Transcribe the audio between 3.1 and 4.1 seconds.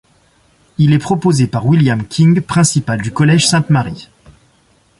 collège Sainte-Marie.